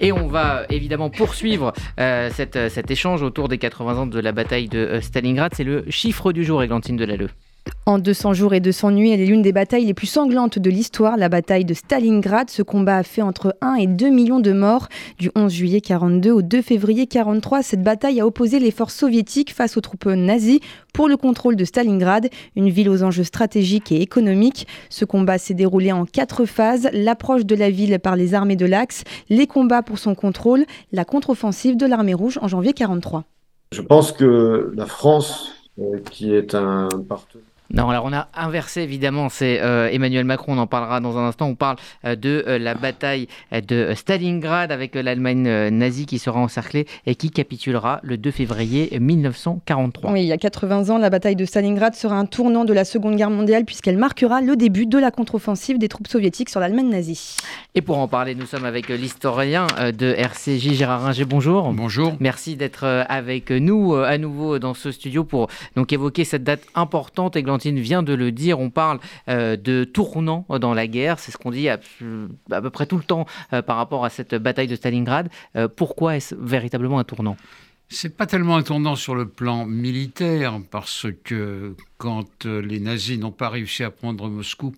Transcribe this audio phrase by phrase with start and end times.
[0.00, 4.30] Et on va évidemment poursuivre euh, cette, cet échange autour des 80 ans de la
[4.30, 5.52] bataille de euh, Stalingrad.
[5.56, 7.30] C'est le chiffre du jour, Églantine Delalleux.
[7.88, 10.68] En 200 jours et 200 nuits, elle est l'une des batailles les plus sanglantes de
[10.68, 12.50] l'histoire, la bataille de Stalingrad.
[12.50, 14.88] Ce combat a fait entre 1 et 2 millions de morts.
[15.18, 19.54] Du 11 juillet 42 au 2 février 43, cette bataille a opposé les forces soviétiques
[19.54, 20.60] face aux troupes nazies
[20.92, 24.66] pour le contrôle de Stalingrad, une ville aux enjeux stratégiques et économiques.
[24.90, 28.66] Ce combat s'est déroulé en quatre phases l'approche de la ville par les armées de
[28.66, 33.24] l'Axe, les combats pour son contrôle, la contre-offensive de l'armée rouge en janvier 43.
[33.72, 38.80] Je pense que la France, euh, qui est un partenaire non, alors on a inversé
[38.80, 42.42] évidemment, c'est euh, Emmanuel Macron, on en parlera dans un instant, on parle euh, de
[42.48, 48.16] euh, la bataille de Stalingrad avec l'Allemagne nazie qui sera encerclée et qui capitulera le
[48.16, 50.12] 2 février 1943.
[50.12, 52.86] Oui, il y a 80 ans, la bataille de Stalingrad sera un tournant de la
[52.86, 56.88] Seconde Guerre mondiale puisqu'elle marquera le début de la contre-offensive des troupes soviétiques sur l'Allemagne
[56.88, 57.36] nazie.
[57.74, 61.70] Et pour en parler, nous sommes avec l'historien de RCJ, Gérard Ringer, bonjour.
[61.74, 62.14] Bonjour.
[62.18, 67.36] Merci d'être avec nous à nouveau dans ce studio pour donc évoquer cette date importante
[67.36, 71.36] et vient de le dire, on parle euh, de tournant dans la guerre, c'est ce
[71.36, 74.76] qu'on dit à, peu près tout le temps euh, par rapport à cette bataille de
[74.76, 75.28] Stalingrad.
[75.56, 77.36] Euh, pourquoi est-ce véritablement un tournant?
[77.90, 83.32] C'est pas tellement un tournant sur le plan militaire, parce que quand les nazis n'ont
[83.32, 84.74] pas réussi à prendre Moscou,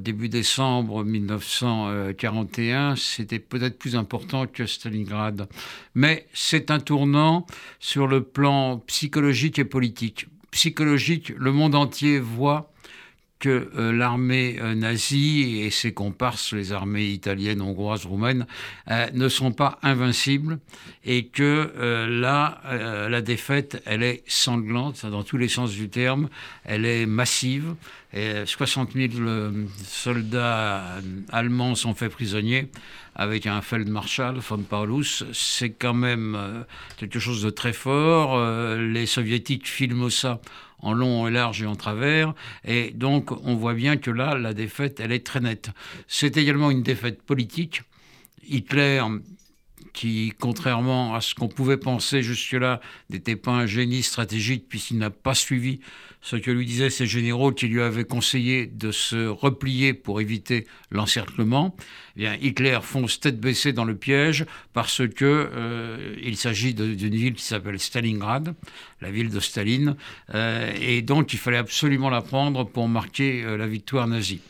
[0.00, 5.48] début décembre 1941, c'était peut-être plus important que Stalingrad.
[5.94, 7.46] Mais c'est un tournant
[7.78, 12.72] sur le plan psychologique et politique psychologique, le monde entier voit
[13.44, 18.46] que euh, l'armée euh, nazie et ses comparses, les armées italiennes, hongroises, roumaines,
[18.90, 20.60] euh, ne sont pas invincibles
[21.04, 22.62] et que là,
[23.10, 26.30] la défaite, elle est sanglante dans tous les sens du terme,
[26.64, 27.74] elle est massive.
[28.14, 29.12] Et 60 000
[29.84, 30.82] soldats
[31.30, 32.68] allemands sont faits prisonniers
[33.14, 35.24] avec un Feldmarschall, von Paulus.
[35.34, 36.64] C'est quand même
[36.96, 38.42] quelque chose de très fort.
[38.78, 40.40] Les soviétiques filment ça
[40.84, 42.34] en long, en large et en travers.
[42.64, 45.70] Et donc, on voit bien que là, la défaite, elle est très nette.
[46.06, 47.82] C'est également une défaite politique.
[48.46, 49.02] Hitler
[49.94, 55.10] qui, contrairement à ce qu'on pouvait penser jusque-là, n'était pas un génie stratégique puisqu'il n'a
[55.10, 55.80] pas suivi
[56.20, 60.66] ce que lui disaient ses généraux qui lui avaient conseillé de se replier pour éviter
[60.90, 61.76] l'encerclement.
[62.16, 67.14] Eh bien, Hitler fonce tête baissée dans le piège parce que euh, il s'agit d'une
[67.14, 68.54] ville qui s'appelle Stalingrad,
[69.02, 69.96] la ville de Staline,
[70.34, 74.40] euh, et donc il fallait absolument la prendre pour marquer euh, la victoire nazie.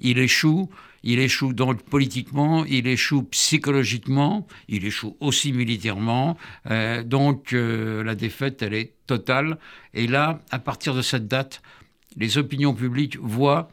[0.00, 0.68] Il échoue.
[1.02, 6.36] Il échoue donc politiquement, il échoue psychologiquement, il échoue aussi militairement.
[6.70, 9.58] Euh, donc euh, la défaite, elle est totale.
[9.94, 11.62] Et là, à partir de cette date,
[12.16, 13.70] les opinions publiques voient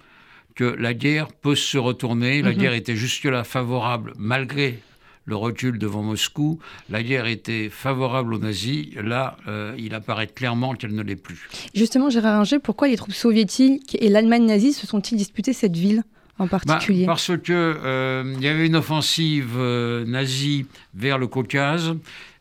[0.55, 2.41] que la guerre peut se retourner.
[2.41, 2.57] La mhm.
[2.57, 4.79] guerre était jusque-là favorable malgré
[5.25, 6.59] le recul devant Moscou.
[6.89, 8.87] La guerre était favorable aux nazis.
[8.95, 11.49] Là, euh, il apparaît clairement qu'elle ne l'est plus.
[11.75, 16.03] Justement, Gérard Ringer, pourquoi les troupes soviétiques et l'Allemagne nazie se sont-ils disputés cette ville?
[16.39, 21.27] En bah, particulier Parce que euh, il y avait une offensive euh, nazie vers le
[21.27, 21.95] Caucase,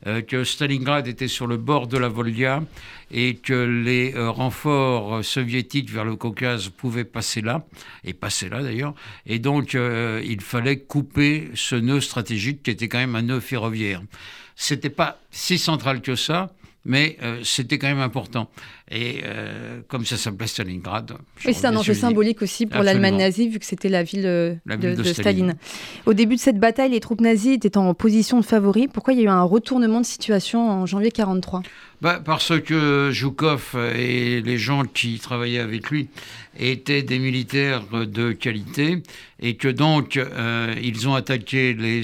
[0.07, 2.63] euh, que Stalingrad était sur le bord de la Volga
[3.11, 7.65] et que les renforts soviétiques vers le Caucase pouvaient passer là,
[8.05, 8.95] et passer là d'ailleurs,
[9.27, 14.03] et donc il fallait couper ce nœud stratégique qui était quand même un nœud ferroviaire.
[14.57, 16.51] C'était pas si central que ça,
[16.87, 18.49] mais euh, c'était quand même important.
[18.89, 21.13] Et euh, comme ça s'appelait Stalingrad.
[21.45, 24.55] Et c'est un enjeu symbolique aussi pour l'Allemagne nazie, vu que c'était la ville, euh,
[24.65, 25.57] de, Staline.
[26.07, 28.87] Au début de cette bataille, les troupes nazies étaient en position de favori.
[28.87, 31.63] Pourquoi il y a eu un retournement de situation en janvier 1943
[32.01, 36.09] bah, Parce que Zhukov et les gens qui travaillaient avec lui
[36.57, 39.03] étaient des militaires de qualité
[39.41, 40.19] et que donc
[40.81, 42.03] ils ont attaqué les,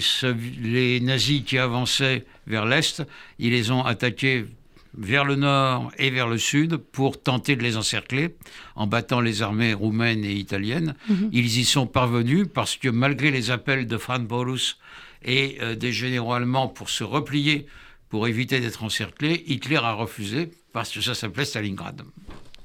[0.63, 3.05] les nazis qui avançaient vers l'Est,
[3.39, 4.47] ils les ont attaqués
[4.95, 8.37] vers le nord et vers le sud pour tenter de les encercler
[8.77, 10.95] en battant les armées roumaines et italiennes.
[11.09, 11.31] Mhm.
[11.33, 14.77] Ils y sont parvenus parce que malgré les appels de Franz Paulus
[15.25, 17.67] et euh, des généraux allemands pour se replier,
[18.09, 22.03] pour éviter d'être encerclés, Hitler a refusé parce que ça s'appelait Stalingrad.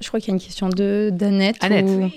[0.00, 1.56] Je crois qu'il y a une question de d'Annette.
[1.60, 2.12] Annette.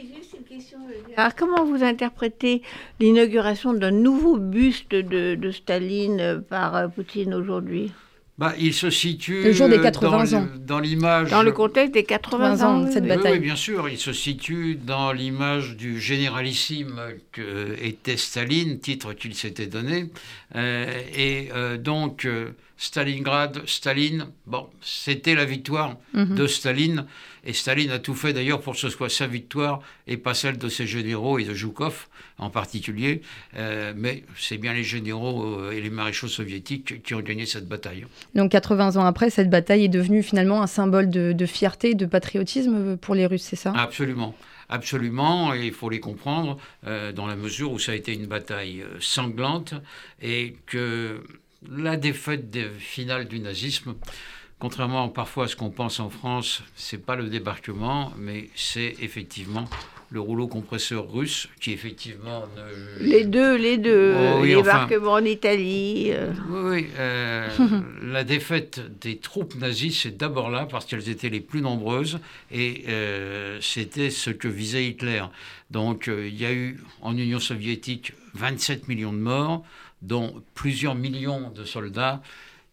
[1.18, 2.62] Alors, comment vous interprétez
[3.00, 7.92] l'inauguration d'un nouveau buste de, de Staline par euh, Poutine aujourd'hui?
[8.42, 10.48] Bah, il se situe le jour des 80 dans, ans.
[10.58, 11.30] dans l'image.
[11.30, 13.34] Dans le contexte des 80 ans de cette bataille.
[13.34, 17.00] Oui, bien sûr, il se situe dans l'image du généralissime
[17.32, 20.10] que était Staline, titre qu'il s'était donné.
[20.56, 22.48] Euh, et euh, donc, euh,
[22.82, 26.34] Stalingrad, Staline, bon, c'était la victoire Mhm.
[26.36, 27.06] de Staline.
[27.46, 30.58] Et Staline a tout fait d'ailleurs pour que ce soit sa victoire et pas celle
[30.58, 32.08] de ses généraux et de Zhukov
[32.40, 33.22] en particulier.
[33.56, 37.68] Euh, mais c'est bien les généraux euh, et les maréchaux soviétiques qui ont gagné cette
[37.68, 38.08] bataille.
[38.34, 42.08] Donc 80 ans après, cette bataille est devenue finalement un symbole de, de fierté, de
[42.08, 43.74] patriotisme pour les Russes, c'est ça?
[43.78, 44.36] Absolument.
[44.70, 46.58] Absolument, et il faut les comprendre
[46.88, 49.76] euh, dans la mesure où ça a été une bataille euh, sanglante
[50.22, 51.22] et que
[51.70, 53.96] la défaite finale du nazisme,
[54.60, 59.66] contrairement parfois à ce qu'on pense en France, c'est pas le débarquement, mais c'est effectivement
[60.12, 63.04] le rouleau compresseur russe qui effectivement ne...
[63.04, 64.14] Les deux, les deux.
[64.18, 66.10] Oh oui, enfin- en Italie.
[66.12, 67.48] euh, Oui, oui, euh,
[68.04, 72.20] la défaite des troupes nazies, c'est d'abord là parce qu'elles étaient les plus nombreuses
[72.52, 75.24] et euh, c'était ce que visait Hitler.
[75.72, 79.64] Donc il y a eu en Union soviétique 27 millions de morts,
[80.02, 82.22] dont plusieurs millions de soldats.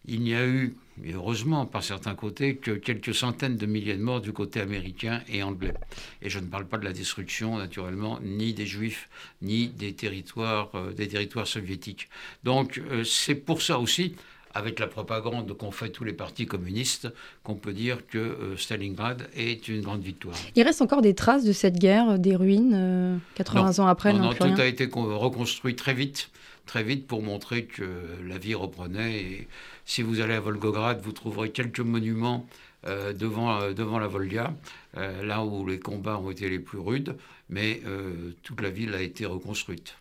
[0.05, 4.03] Il n'y a eu, et heureusement par certains côtés, que quelques centaines de milliers de
[4.03, 5.73] morts du côté américain et anglais.
[6.21, 9.09] Et je ne parle pas de la destruction, naturellement, ni des juifs,
[9.41, 12.09] ni des territoires, euh, des territoires soviétiques.
[12.43, 14.15] Donc euh, c'est pour ça aussi,
[14.53, 17.07] avec la propagande qu'ont fait tous les partis communistes,
[17.43, 20.35] qu'on peut dire que euh, Stalingrad est une grande victoire.
[20.55, 24.19] Il reste encore des traces de cette guerre, des ruines, euh, 80 ans après, non,
[24.19, 24.55] non, tout rien.
[24.57, 26.29] a été con- reconstruit très vite,
[26.65, 27.83] très vite pour montrer que
[28.27, 29.21] la vie reprenait.
[29.21, 29.47] Et
[29.85, 32.45] si vous allez à Volgograd, vous trouverez quelques monuments
[32.87, 34.53] euh, devant, euh, devant la Volga,
[34.97, 37.15] euh, là où les combats ont été les plus rudes,
[37.49, 39.95] mais euh, toute la ville a été reconstruite.